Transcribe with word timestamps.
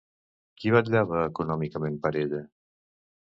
Qui 0.61 0.71
vetllava 0.75 1.19
econòmicament 1.25 2.01
per 2.07 2.13
ella? 2.23 2.41